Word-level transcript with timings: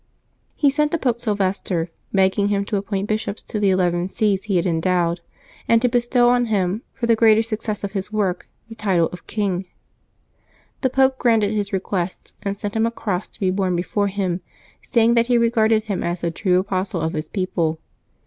He 0.55 0.71
sent 0.71 0.91
to 0.93 0.97
Pope 0.97 1.21
Sylvester, 1.21 1.91
begging 2.11 2.47
him 2.47 2.65
to 2.65 2.75
appoint 2.77 3.07
bishops 3.07 3.43
to 3.43 3.59
the 3.59 3.69
eleven 3.69 4.09
sees 4.09 4.45
he 4.45 4.55
had 4.55 4.65
endowed, 4.65 5.21
and 5.67 5.79
to 5.79 5.87
bestow 5.87 6.29
on 6.29 6.45
him, 6.45 6.81
for 6.91 7.05
the 7.05 7.15
greater 7.15 7.43
success 7.43 7.83
of 7.83 7.91
his 7.91 8.11
work, 8.11 8.47
the 8.67 8.73
title 8.73 9.09
of 9.09 9.27
king. 9.27 9.65
The 10.81 10.89
Pope 10.89 11.19
granted 11.19 11.51
his 11.53 11.71
requests, 11.71 12.33
and 12.41 12.57
sent 12.57 12.73
him 12.75 12.87
a 12.87 12.91
cross 12.91 13.29
to 13.29 13.39
be 13.39 13.51
borne 13.51 13.75
before 13.75 14.07
him, 14.07 14.41
saying 14.81 15.13
that 15.13 15.27
he 15.27 15.37
regarded 15.37 15.83
him 15.83 16.01
as 16.01 16.21
the 16.21 16.31
true 16.31 16.57
apostle 16.57 17.01
of 17.01 17.13
his 17.13 17.29
people. 17.29 17.79